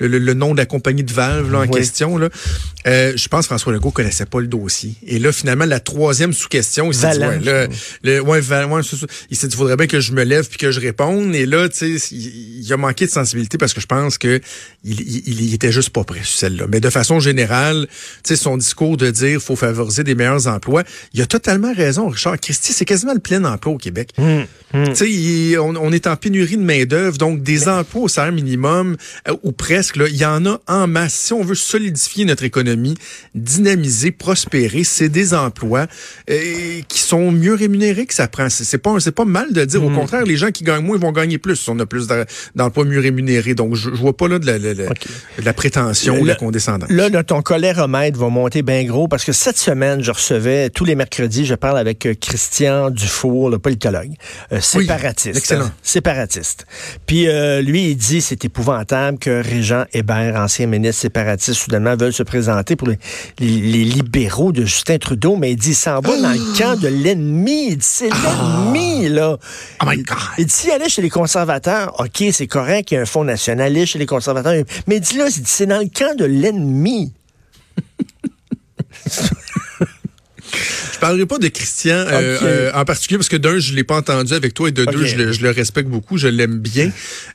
le, 0.00 0.18
le 0.18 0.34
nom 0.34 0.52
de 0.52 0.58
la 0.58 0.66
compagnie 0.66 1.02
de 1.04 1.12
valve 1.12 1.50
là, 1.52 1.58
en 1.58 1.62
Oui. 1.62 1.70
question. 1.70 2.18
Là. 2.18 2.28
Euh, 2.86 3.12
je 3.16 3.28
pense 3.28 3.40
que 3.42 3.46
François 3.48 3.72
Legault 3.72 3.90
connaissait 3.90 4.26
pas 4.26 4.40
le 4.40 4.46
dossier. 4.46 4.94
Et 5.06 5.18
là, 5.18 5.32
finalement, 5.32 5.64
la 5.64 5.80
troisième 5.80 6.32
sous-question, 6.32 6.90
il 6.90 6.94
s'est 6.94 7.10
dit, 7.12 7.18
Valent, 7.18 7.38
ouais, 7.38 7.44
là, 7.44 7.66
le, 8.02 8.20
ouais, 8.20 8.40
il 9.30 9.36
s'est 9.36 9.48
dit, 9.48 9.56
faudrait 9.56 9.76
bien 9.76 9.86
que 9.86 10.00
je 10.00 10.12
me 10.12 10.22
lève 10.24 10.48
puis 10.48 10.58
que 10.58 10.70
je 10.70 10.80
réponde. 10.80 11.34
Et 11.34 11.46
là, 11.46 11.68
tu 11.68 11.98
sais, 11.98 12.14
il, 12.14 12.60
il 12.64 12.72
a 12.72 12.76
manqué 12.76 13.06
de 13.06 13.10
sensibilité 13.10 13.58
parce 13.58 13.74
que 13.74 13.80
je 13.80 13.86
pense 13.86 14.18
que 14.18 14.40
il, 14.84 15.00
il, 15.00 15.40
il 15.42 15.54
était 15.54 15.72
juste 15.72 15.90
pas 15.90 16.04
prêt 16.04 16.20
sur 16.22 16.38
celle-là. 16.38 16.66
Mais 16.68 16.80
de 16.80 16.90
façon 16.90 17.20
générale, 17.20 17.86
tu 17.88 17.94
sais, 18.24 18.36
son 18.36 18.56
discours 18.56 18.96
de 18.96 19.10
dire 19.10 19.40
faut 19.40 19.56
favoriser 19.56 20.04
des 20.04 20.14
meilleurs 20.14 20.46
emplois, 20.46 20.84
il 21.14 21.20
a 21.22 21.26
totalement 21.26 21.72
raison, 21.74 22.08
Richard. 22.08 22.38
Christy, 22.40 22.72
c'est 22.72 22.84
quasiment 22.84 23.14
le 23.14 23.20
plein 23.20 23.44
emploi 23.44 23.72
au 23.74 23.78
Québec. 23.78 24.10
Tu 24.16 24.94
sais, 24.94 25.10
il- 25.10 25.58
on, 25.58 25.74
on 25.76 25.92
est 25.92 26.06
en 26.06 26.16
pénurie 26.16 26.56
de 26.58 26.62
main-d'œuvre, 26.62 27.16
donc 27.16 27.42
des 27.42 27.68
emplois 27.68 28.02
au 28.02 28.08
salaire 28.08 28.32
minimum 28.32 28.96
euh, 29.26 29.34
ou 29.42 29.52
presque, 29.52 29.87
là, 29.96 30.06
il 30.08 30.16
y 30.16 30.24
en 30.24 30.44
a 30.46 30.60
en 30.66 30.86
masse. 30.86 31.14
Si 31.14 31.32
on 31.32 31.42
veut 31.42 31.54
solidifier 31.54 32.24
notre 32.24 32.44
économie, 32.44 32.94
dynamiser, 33.34 34.10
prospérer, 34.10 34.84
c'est 34.84 35.08
des 35.08 35.34
emplois 35.34 35.86
euh, 36.30 36.80
qui 36.88 36.98
sont 37.00 37.30
mieux 37.32 37.54
rémunérés 37.54 38.06
que 38.06 38.14
ça 38.14 38.28
prend. 38.28 38.48
C'est 38.50 38.78
pas, 38.78 38.98
c'est 39.00 39.12
pas 39.12 39.24
mal 39.24 39.52
de 39.52 39.64
dire. 39.64 39.82
Au 39.84 39.90
contraire, 39.90 40.24
les 40.24 40.36
gens 40.36 40.50
qui 40.50 40.64
gagnent 40.64 40.84
moins 40.84 40.98
vont 40.98 41.12
gagner 41.12 41.38
plus 41.38 41.56
si 41.56 41.70
on 41.70 41.78
a 41.78 41.86
plus 41.86 42.06
d'emplois 42.54 42.84
mieux 42.84 43.00
rémunérés. 43.00 43.54
Donc, 43.54 43.74
je, 43.74 43.90
je 43.90 43.96
vois 44.00 44.16
pas 44.16 44.28
là 44.28 44.38
de 44.38 44.46
la, 44.46 44.58
la- 44.58 44.74
la- 44.74 44.84
OK. 44.90 45.06
de 45.38 45.44
la 45.44 45.52
prétention 45.52 46.18
ou 46.18 46.22
de 46.22 46.28
la 46.28 46.34
condescendance. 46.34 46.90
Là, 46.90 47.08
là, 47.08 47.22
ton 47.24 47.42
coléromètre 47.42 48.18
va 48.18 48.28
monter 48.28 48.62
bien 48.62 48.84
gros 48.84 49.08
parce 49.08 49.24
que 49.24 49.32
cette 49.32 49.58
semaine, 49.58 50.02
je 50.02 50.10
recevais, 50.10 50.70
tous 50.70 50.84
les 50.84 50.94
mercredis, 50.94 51.46
je 51.46 51.54
parle 51.54 51.78
avec 51.78 52.06
euh, 52.06 52.14
Christian 52.20 52.90
Dufour, 52.90 53.50
le 53.50 53.58
politologue, 53.58 54.12
euh, 54.52 54.60
séparatiste. 54.60 55.36
excellent. 55.36 55.64
hein, 55.66 55.72
séparatiste. 55.82 56.66
Puis 57.06 57.26
lui, 57.62 57.90
il 57.90 57.96
dit 57.96 58.20
c'est 58.20 58.44
épouvantable 58.44 59.18
que 59.18 59.42
Régent 59.42 59.77
Hébert, 59.92 60.36
ancien 60.40 60.66
ministre 60.66 61.02
séparatiste, 61.02 61.54
soudainement 61.60 61.96
veulent 61.96 62.12
se 62.12 62.22
présenter 62.22 62.76
pour 62.76 62.88
les, 62.88 62.98
les- 63.38 63.60
les 63.60 63.84
libéraux 63.84 64.52
de 64.52 64.64
Justin 64.64 64.98
Trudeau, 64.98 65.36
mais 65.36 65.52
il 65.52 65.56
dit 65.56 65.70
il 65.70 65.74
s'en 65.74 66.00
va 66.00 66.20
dans 66.20 66.32
le 66.32 66.58
camp 66.58 66.78
de 66.80 66.88
l'ennemi. 66.88 67.68
Il 67.70 67.76
dit 67.78 67.86
c'est 67.86 68.10
l'ennemi, 68.10 69.08
là. 69.08 69.36
Oh 69.82 69.84
my 69.86 69.96
Il- 69.96 70.04
God. 70.04 70.16
Il 70.38 70.46
dit 70.46 70.52
s'il 70.52 70.70
allait 70.70 70.88
chez 70.88 71.02
les 71.02 71.10
conservateurs, 71.10 71.94
OK, 71.98 72.24
c'est 72.32 72.46
correct, 72.46 72.90
il 72.90 72.94
y 72.94 72.96
a 72.98 73.00
un 73.02 73.06
fonds 73.06 73.24
nationaliste 73.24 73.92
chez 73.92 73.98
les 73.98 74.06
conservateurs, 74.06 74.54
mais 74.86 74.96
il 74.96 75.00
dit 75.00 75.16
là, 75.16 75.26
il 75.28 75.42
dit, 75.42 75.50
c'est 75.50 75.66
dans 75.66 75.78
le 75.78 75.88
camp 75.88 76.16
de 76.16 76.24
l'ennemi. 76.24 77.12
Je 80.98 81.00
parlerai 81.00 81.26
pas 81.26 81.38
de 81.38 81.46
Christian 81.48 81.94
euh, 81.96 82.38
euh, 82.48 82.70
en 82.74 82.84
particulier 82.84 83.18
parce 83.18 83.28
que 83.28 83.36
d'un, 83.36 83.58
je 83.58 83.72
l'ai 83.72 83.84
pas 83.84 83.96
entendu 83.96 84.32
avec 84.34 84.52
toi 84.52 84.68
et 84.68 84.72
de 84.72 84.84
deux, 84.84 85.04
je 85.06 85.16
le, 85.16 85.32
je 85.32 85.42
le 85.42 85.50
respecte 85.50 85.88
beaucoup, 85.88 86.18
je 86.18 86.26
l'aime 86.28 86.58
bien. 86.58 86.90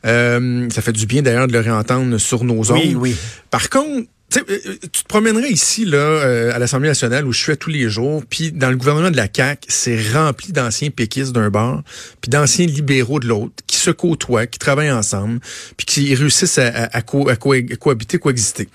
Euh, 0.06 0.68
ça 0.69 0.81
fait 0.81 0.92
du 0.92 1.06
bien 1.06 1.21
d'ailleurs 1.21 1.48
de 1.48 1.54
le 1.54 1.60
réentendre 1.60 2.18
sur 2.18 2.44
nos 2.44 2.71
ondes. 2.71 2.77
Oui, 2.83 2.95
oui. 2.95 3.15
Par 3.50 3.69
contre, 3.69 4.07
tu 4.30 4.39
sais, 4.39 4.45
euh, 4.50 4.75
tu 4.92 5.04
te 5.04 5.07
promènerais 5.07 5.50
ici 5.50 5.86
là 5.86 5.98
euh, 5.98 6.51
à 6.54 6.60
l'Assemblée 6.60 6.89
nationale 6.89 7.25
où 7.25 7.31
je 7.31 7.39
suis 7.39 7.51
à 7.51 7.56
tous 7.56 7.69
les 7.69 7.88
jours, 7.89 8.24
puis 8.30 8.51
dans 8.51 8.69
le 8.69 8.75
gouvernement 8.75 9.12
de 9.12 9.15
la 9.18 9.27
CAQ, 9.33 9.66
c'est 9.69 9.98
rempli 10.12 10.51
d'anciens 10.51 10.89
péquistes 10.89 11.31
d'un 11.31 11.50
bord, 11.50 11.83
puis 12.19 12.30
d'anciens 12.30 12.66
libéraux 12.66 13.19
de 13.19 13.27
l'autre, 13.27 13.54
qui 13.68 13.77
se 13.77 13.92
côtoient, 13.92 14.48
qui 14.48 14.59
travaillent 14.59 14.92
ensemble, 14.92 15.40
puis 15.78 15.85
qui 15.85 16.16
réussissent 16.16 16.57
à, 16.57 16.68
à- 16.68 16.97
à 16.97 17.02
co- 17.02 17.30
à 17.30 17.35
co- 17.35 17.54
à 17.54 17.61
cohabiter, 17.80 18.18
coexister. 18.18 18.68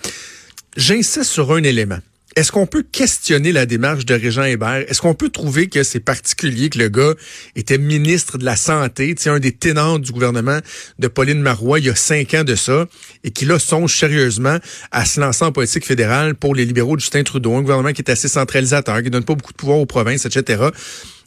J'insiste 0.77 1.25
sur 1.25 1.53
un 1.53 1.62
élément. 1.62 1.99
Est-ce 2.38 2.52
qu'on 2.52 2.66
peut 2.66 2.85
questionner 2.85 3.50
la 3.50 3.66
démarche 3.66 4.07
de 4.07 4.14
Régent 4.14 4.45
Hébert? 4.45 4.85
Est-ce 4.88 5.00
qu'on 5.00 5.14
peut 5.14 5.28
trouver 5.28 5.66
que 5.66 5.83
c'est 5.83 5.99
particulier 5.99 6.71
que 6.71 6.78
le 6.78 6.88
gars 6.88 7.14
était 7.57 7.78
ministre 7.78 8.38
de 8.38 8.45
la 8.45 8.54
Santé, 8.54 9.16
un 9.26 9.40
des 9.40 9.50
ténors 9.50 9.99
du 9.99 10.12
gouvernement 10.12 10.61
de 11.00 11.09
Pauline 11.09 11.40
Marois 11.40 11.80
il 11.80 11.87
y 11.87 11.90
a 11.90 11.97
cinq 11.97 12.35
ans 12.35 12.45
de 12.45 12.54
ça, 12.54 12.87
et 13.25 13.33
qui 13.33 13.45
là 13.45 13.59
songe 13.59 13.99
sérieusement 13.99 14.59
à 14.92 15.04
se 15.04 15.18
lancer 15.18 15.45
en 15.47 15.50
politique 15.50 15.85
fédérale 15.85 16.37
pour 16.37 16.54
les 16.54 16.64
libéraux 16.64 16.95
de 16.95 17.00
Justin 17.00 17.25
Trudeau, 17.25 17.57
un 17.57 17.62
gouvernement 17.62 17.92
qui 17.92 18.02
est 18.02 18.09
assez 18.09 18.28
centralisateur, 18.28 19.02
qui 19.02 19.11
donne 19.11 19.25
pas 19.25 19.35
beaucoup 19.35 19.52
de 19.52 19.59
pouvoir 19.59 19.78
aux 19.78 19.87
provinces, 19.87 20.25
etc. 20.25 20.62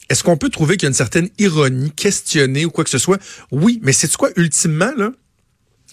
Est-ce 0.08 0.24
qu'on 0.24 0.38
peut 0.38 0.48
trouver 0.48 0.78
qu'il 0.78 0.84
y 0.84 0.88
a 0.88 0.92
une 0.92 0.96
certaine 0.96 1.28
ironie, 1.40 1.92
questionner 1.92 2.64
ou 2.64 2.70
quoi 2.70 2.86
que 2.86 2.90
ce 2.90 2.98
soit? 2.98 3.22
Oui, 3.52 3.82
mais 3.84 3.92
c'est 3.92 4.10
quoi, 4.16 4.30
ultimement, 4.38 4.94
là? 4.96 5.12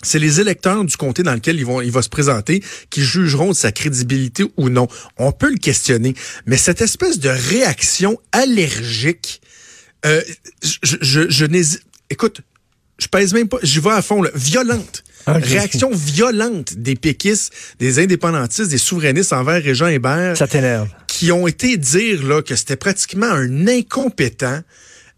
C'est 0.02 0.18
les 0.18 0.40
électeurs 0.40 0.84
du 0.84 0.96
comté 0.96 1.22
dans 1.22 1.34
lequel 1.34 1.56
ils 1.56 1.66
vont, 1.66 1.80
il 1.80 1.90
va 1.90 2.02
se 2.02 2.08
présenter 2.08 2.62
qui 2.90 3.02
jugeront 3.02 3.48
de 3.50 3.56
sa 3.56 3.72
crédibilité 3.72 4.44
ou 4.56 4.68
non. 4.68 4.86
On 5.16 5.32
peut 5.32 5.50
le 5.50 5.58
questionner, 5.58 6.14
mais 6.46 6.56
cette 6.56 6.80
espèce 6.80 7.18
de 7.18 7.28
réaction 7.28 8.18
allergique, 8.32 9.40
euh, 10.06 10.22
je, 10.62 10.96
je, 11.00 11.28
je 11.28 11.44
n'hésite. 11.44 11.82
Écoute, 12.10 12.40
je 12.98 13.06
pèse 13.08 13.32
même 13.34 13.48
pas, 13.48 13.58
j'y 13.62 13.80
vais 13.80 13.90
à 13.90 14.02
fond, 14.02 14.22
là, 14.22 14.30
violente. 14.34 15.04
Ok. 15.26 15.44
Réaction 15.44 15.90
violente 15.92 16.74
des 16.74 16.94
péquistes, 16.94 17.52
des 17.78 17.98
indépendantistes, 17.98 18.70
des 18.70 18.78
souverainistes 18.78 19.32
envers 19.32 19.62
Régent 19.62 19.88
Hébert 19.88 20.36
Ça 20.36 20.46
t'énerve. 20.46 20.88
qui 21.06 21.30
ont 21.32 21.46
été 21.46 21.76
dire 21.76 22.24
là 22.26 22.40
que 22.40 22.56
c'était 22.56 22.76
pratiquement 22.76 23.26
un 23.30 23.66
incompétent 23.66 24.60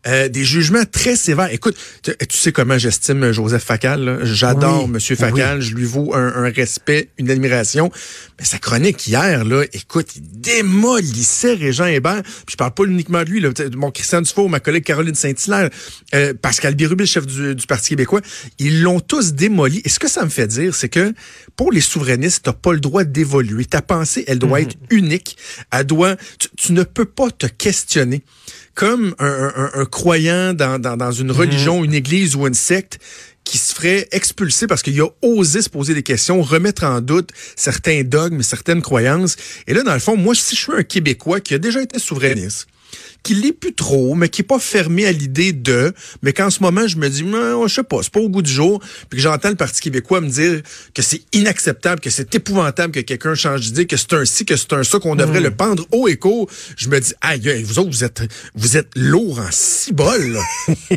euh, 0.07 0.28
des 0.28 0.45
jugements 0.45 0.85
très 0.85 1.14
sévères. 1.14 1.52
Écoute, 1.52 1.76
tu, 2.02 2.12
tu 2.26 2.38
sais 2.38 2.52
comment 2.52 2.78
j'estime 2.78 3.33
Joseph 3.33 3.62
Facal. 3.62 4.21
J'adore 4.23 4.85
Oui, 4.85 4.90
Monsieur 4.90 5.16
Facal. 5.16 5.61
Je 5.61 5.75
lui 5.75 5.85
vaux 5.85 6.14
un, 6.14 6.45
un 6.45 6.50
respect, 6.50 7.11
une 7.19 7.30
admiration. 7.30 7.90
Mais 8.38 8.45
sa 8.45 8.59
chronique 8.59 9.07
hier, 9.07 9.45
là, 9.45 9.64
écoute, 9.73 10.09
il 10.16 10.40
démolissait 10.40 11.54
Régent 11.54 11.87
Hébert. 11.87 12.23
Puis 12.23 12.52
je 12.52 12.57
parle 12.57 12.73
pas 12.73 12.85
uniquement 12.85 13.23
de 13.25 13.28
lui. 13.28 13.40
Là. 13.40 13.50
Mon 13.76 13.90
Christian 13.90 14.23
Dufault, 14.23 14.49
ma 14.49 14.61
collègue 14.61 14.85
Caroline 14.85 15.14
Saint-Hilaire, 15.14 15.69
euh, 16.14 16.33
Pascal 16.40 16.75
Bérubé, 16.75 17.02
le 17.02 17.07
chef 17.07 17.26
du, 17.26 17.54
du 17.54 17.66
Parti 17.66 17.90
québécois, 17.90 18.21
ils 18.59 18.83
l'ont 18.83 19.00
tous 19.00 19.35
démoli. 19.35 19.83
Et 19.85 19.90
ce 19.90 19.99
que 19.99 20.09
ça 20.09 20.25
me 20.25 20.30
fait 20.30 20.47
dire, 20.47 20.75
c'est 20.75 20.88
que 20.88 21.12
pour 21.57 21.73
les 21.73 21.83
souverainistes, 21.83 22.45
t'as 22.45 22.52
pas 22.52 22.73
le 22.73 22.80
droit 22.80 23.04
d'évoluer. 23.04 23.66
Ta 23.66 23.83
pensée, 23.83 24.25
elle 24.26 24.38
doit 24.38 24.62
être 24.62 24.76
unique. 24.88 25.37
Elle 25.71 25.85
doit, 25.85 26.16
tu, 26.38 26.49
tu 26.57 26.73
ne 26.73 26.85
peux 26.85 27.04
pas 27.04 27.30
te 27.30 27.47
questionner 27.47 28.23
comme 28.75 29.15
un, 29.19 29.53
un- 29.57 29.71
un 29.81 29.85
croyant 29.85 30.55
dans, 30.55 30.79
dans, 30.81 30.97
dans 30.97 31.12
une 31.12 31.31
religion, 31.31 31.85
une 31.85 31.95
église 31.95 32.37
ou 32.37 32.47
une 32.47 32.55
secte 32.55 32.99
qui 33.45 33.59
se 33.59 33.75
ferait 33.75 34.07
expulser 34.12 34.67
parce 34.67 34.83
qu'il 34.83 35.00
a 35.00 35.07
osé 35.23 35.61
se 35.62 35.69
poser 35.69 35.93
des 35.95 36.03
questions, 36.03 36.41
remettre 36.43 36.85
en 36.85 37.00
doute 37.00 37.31
certains 37.57 38.03
dogmes, 38.05 38.43
certaines 38.43 38.81
croyances. 38.83 39.37
Et 39.67 39.75
là, 39.75 39.83
dans 39.83 39.95
le 39.95 39.99
fond, 40.00 40.17
moi, 40.17 40.35
si 40.35 40.55
je 40.55 40.61
suis 40.61 40.73
un 40.73 40.83
Québécois 40.83 41.41
qui 41.41 41.55
a 41.55 41.59
déjà 41.59 41.83
été 41.83 41.99
souverainiste, 41.99 42.67
qui 43.23 43.35
l'est 43.35 43.53
plus 43.53 43.75
trop, 43.75 44.15
mais 44.15 44.29
qui 44.29 44.43
est 44.43 44.45
pas 44.45 44.59
fermé 44.59 45.07
à 45.07 45.12
l'idée 45.12 45.53
de, 45.53 45.93
mais 46.23 46.33
qu'en 46.33 46.50
ce 46.50 46.62
moment, 46.62 46.87
je 46.87 46.97
me 46.97 47.09
dis, 47.09 47.23
Non, 47.23 47.67
je 47.69 47.75
sais 47.75 47.83
pas, 47.83 47.99
c'est 48.03 48.12
pas 48.12 48.21
au 48.21 48.29
goût 48.29 48.43
du 48.43 48.50
jour, 48.50 48.81
puis 49.09 49.17
que 49.19 49.23
j'entends 49.23 49.50
le 49.50 49.57
Parti 49.57 49.81
québécois 49.81 50.21
me 50.21 50.29
dire 50.29 50.62
que 50.95 51.03
c'est 51.03 51.23
inacceptable, 51.33 52.00
que 52.00 52.11
c'est 52.11 52.35
épouvantable 52.35 52.93
que 52.93 53.00
quelqu'un 53.00 53.35
change 53.35 53.61
d'idée, 53.61 53.87
que 53.87 53.97
c'est 53.97 54.12
un 54.15 54.25
ci, 54.25 54.45
que 54.45 54.57
c'est 54.57 54.73
un 54.73 54.83
ça, 54.83 54.99
qu'on 54.99 55.17
devrait 55.17 55.41
le 55.41 55.50
pendre 55.50 55.87
haut 55.93 56.09
et 56.09 56.17
court. 56.17 56.49
Je 56.77 56.89
me 56.89 56.99
dis, 57.00 57.12
aïe, 57.21 57.62
vous 57.62 57.79
autres, 57.79 57.91
vous 57.91 58.05
êtes, 58.05 58.23
vous 58.55 58.77
êtes 58.77 58.89
lourd 58.97 59.39
en 59.41 59.50
cibole, 59.50 60.39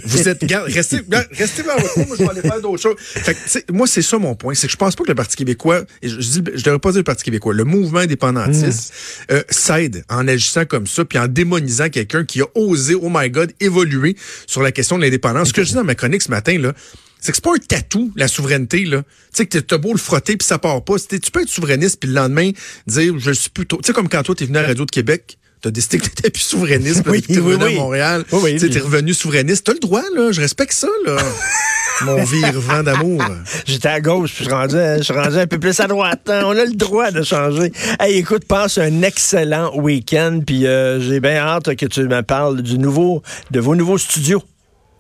vous 0.06 0.27
êtes, 0.30 0.42
regarde, 0.42 0.72
restez, 0.72 0.98
regarde, 0.98 1.27
restez 1.32 1.63
vers 1.63 1.77
votre 1.80 1.98
moi, 2.08 2.15
je 2.18 2.24
vais 2.24 2.30
aller 2.30 2.42
faire 2.42 2.62
d'autres 2.62 2.82
choses. 2.82 2.96
Fait 3.00 3.34
que, 3.34 3.72
moi, 3.72 3.88
c'est 3.88 4.01
ça 4.01 4.18
mon 4.18 4.36
point, 4.36 4.53
c'est 4.53 4.68
que 4.68 4.72
je 4.74 4.77
pense 4.77 4.96
pas 4.96 5.03
que 5.03 5.10
le 5.10 5.15
Parti 5.15 5.36
québécois, 5.36 5.84
et 6.01 6.10
je, 6.10 6.22
je, 6.22 6.30
dis- 6.39 6.51
je 6.56 6.63
devrais 6.63 6.80
pas 6.80 6.92
dire 6.92 7.00
le 7.00 7.03
Parti 7.03 7.24
québécois, 7.24 7.53
le 7.53 7.63
mouvement 7.63 8.00
indépendantiste, 8.00 8.94
euh, 9.32 9.44
s'aide 9.50 10.03
en 10.10 10.27
agissant 10.27 10.65
comme 10.65 10.88
ça, 10.88 11.06
puis 11.06 11.18
en 11.20 11.27
démonisant 11.27 11.89
quelqu'un 11.89 12.12
qui 12.22 12.41
a 12.41 12.46
osé, 12.55 12.93
oh 12.96 13.10
my 13.12 13.29
God, 13.29 13.51
évoluer 13.60 14.15
sur 14.46 14.62
la 14.62 14.72
question 14.72 14.98
de 14.98 15.03
l'indépendance. 15.03 15.48
Ce 15.48 15.53
que 15.53 15.63
je 15.63 15.70
dis 15.70 15.74
dans 15.74 15.84
ma 15.84 15.96
chronique 15.96 16.22
ce 16.22 16.29
matin, 16.29 16.60
là, 16.60 16.74
c'est 17.20 17.32
que 17.32 17.38
c'est 17.38 17.43
pas 17.43 17.55
un 17.55 17.58
tatou, 17.58 18.12
la 18.15 18.27
souveraineté, 18.27 18.86
là. 18.86 19.01
Tu 19.01 19.10
sais, 19.32 19.46
que 19.46 19.58
t'as 19.58 19.77
beau 19.77 19.93
le 19.93 19.98
frotter 19.98 20.38
puis 20.38 20.46
ça 20.46 20.60
part 20.60 20.84
pas. 20.84 20.96
Tu 21.00 21.20
peux 21.32 21.41
être 21.41 21.50
souverainiste 21.50 22.00
puis 22.00 22.10
le 22.10 22.15
lendemain 22.15 22.51
dire, 22.86 23.17
je 23.17 23.32
suis 23.32 23.50
plutôt... 23.50 23.77
Tu 23.77 23.88
sais, 23.88 23.93
comme 23.93 24.10
quand 24.10 24.22
toi, 24.24 24.36
t'es 24.36 24.46
venu 24.46 24.58
à 24.58 24.63
Radio 24.63 24.86
de 24.86 24.91
Québec, 24.91 25.38
t'as 25.63 25.72
décidé 25.72 25.98
que 25.98 26.03
t'étais 26.10 26.29
plus 26.29 26.41
souverainiste, 26.43 27.03
Oui, 27.08 27.22
t'es 27.24 27.39
oui, 27.39 27.53
revenu 27.55 27.63
oui. 27.65 27.75
à 27.77 27.79
Montréal. 27.79 28.25
Oui, 28.34 28.39
oui, 28.43 28.60
tu 28.60 28.70
t'es 28.70 28.79
revenu 28.79 29.13
souverainiste. 29.13 29.65
T'as 29.65 29.74
le 29.74 29.79
droit, 29.79 30.03
là. 30.15 30.32
Je 30.32 30.41
respecte 30.41 30.74
ça, 30.74 30.89
là. 31.05 31.15
Mon 32.05 32.24
vire-vent 32.24 32.84
d'amour. 32.84 33.24
J'étais 33.65 33.88
à 33.88 34.01
gauche, 34.01 34.34
puis 34.34 34.43
je 34.43 34.50
suis 34.50 34.53
rendu, 34.53 34.75
je 34.98 35.03
suis 35.03 35.13
rendu 35.13 35.38
un 35.38 35.48
peu 35.48 35.60
plus 35.60 35.79
à 35.79 35.88
droite. 35.88 36.22
hein. 36.27 36.41
On 36.46 36.51
a 36.58 36.65
le 36.65 36.74
droit 36.74 37.12
de 37.12 37.22
changer. 37.24 37.72
Hey, 38.00 38.17
écoute, 38.17 38.46
passe 38.46 38.77
un 38.77 39.03
excellent 39.03 39.74
week-end, 39.77 40.41
puis 40.46 40.65
euh, 40.67 41.00
j'ai 41.00 41.20
bien 41.20 41.38
hâte 41.38 41.75
que 41.75 41.86
tu 41.86 42.01
me 42.03 42.22
parles 42.24 42.62
du 42.62 42.77
nouveau, 42.77 43.22
de 43.51 43.60
vos 43.60 43.75
nouveaux 43.75 43.98
studios 44.00 44.43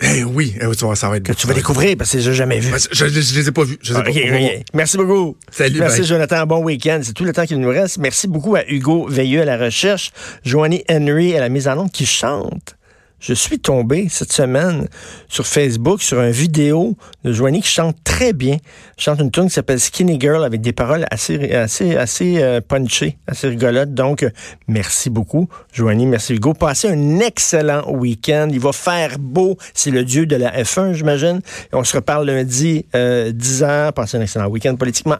Eh 0.03 0.23
oui, 0.23 0.53
eh 0.59 0.65
oui, 0.65 0.75
tu 0.75 0.83
vois, 0.85 0.95
ça 0.95 1.07
va 1.09 1.17
être 1.17 1.23
que 1.23 1.33
tu 1.33 1.47
vas 1.47 1.53
découvrir, 1.53 1.95
parce 1.97 2.11
que 2.11 2.19
j'ai 2.19 2.33
jamais 2.33 2.59
vu. 2.59 2.73
Je, 2.91 3.05
je, 3.05 3.21
je 3.21 3.39
les 3.39 3.47
ai 3.47 3.51
pas 3.51 3.63
vus. 3.63 3.77
Je 3.81 3.93
les 3.93 3.99
ai 3.99 4.01
Ah, 4.29 4.57
pas. 4.57 4.63
Merci 4.73 4.97
beaucoup. 4.97 5.37
Salut, 5.51 5.79
Merci, 5.79 5.99
bye. 5.99 6.07
Jonathan. 6.07 6.45
Bon 6.45 6.63
week-end. 6.63 6.99
C'est 7.03 7.13
tout 7.13 7.23
le 7.23 7.31
temps 7.33 7.45
qu'il 7.45 7.59
nous 7.59 7.69
reste. 7.69 7.97
Merci 7.99 8.27
beaucoup 8.27 8.55
à 8.55 8.63
Hugo 8.67 9.07
Veilleux 9.07 9.41
à 9.41 9.45
la 9.45 9.57
recherche, 9.57 10.11
Joanie 10.43 10.83
Henry 10.89 11.35
à 11.35 11.39
la 11.39 11.49
mise 11.49 11.67
en 11.67 11.77
onde 11.77 11.91
qui 11.91 12.05
chante. 12.05 12.75
Je 13.23 13.33
suis 13.33 13.57
tombé 13.57 14.07
cette 14.09 14.33
semaine 14.33 14.89
sur 15.29 15.47
Facebook 15.47 16.01
sur 16.01 16.19
une 16.19 16.31
vidéo 16.31 16.97
de 17.23 17.31
Joanie 17.31 17.61
qui 17.61 17.69
chante 17.69 17.95
très 18.03 18.33
bien. 18.33 18.57
Chante 18.97 19.21
une 19.21 19.31
tune 19.31 19.45
qui 19.45 19.51
s'appelle 19.51 19.79
Skinny 19.79 20.19
Girl 20.19 20.43
avec 20.43 20.59
des 20.59 20.73
paroles 20.73 21.05
assez, 21.09 21.53
assez, 21.53 21.95
assez 21.95 22.43
euh, 22.43 22.59
punchées, 22.59 23.17
assez 23.25 23.47
rigolotes. 23.47 23.93
Donc, 23.93 24.23
euh, 24.23 24.29
merci 24.67 25.09
beaucoup, 25.09 25.47
Joanie. 25.71 26.05
Merci, 26.05 26.33
Hugo. 26.33 26.53
Passez 26.53 26.89
un 26.89 27.19
excellent 27.19 27.89
week-end. 27.89 28.49
Il 28.51 28.59
va 28.59 28.73
faire 28.73 29.17
beau. 29.17 29.57
C'est 29.73 29.91
le 29.91 30.03
dieu 30.03 30.25
de 30.25 30.35
la 30.35 30.61
F1, 30.61 30.91
j'imagine. 30.91 31.39
On 31.71 31.85
se 31.85 31.95
reparle 31.95 32.25
lundi, 32.25 32.85
euh, 32.93 33.31
10 33.31 33.63
h. 33.63 33.91
Passez 33.93 34.17
un 34.17 34.21
excellent 34.21 34.47
week-end 34.47 34.75
politiquement. 34.75 35.15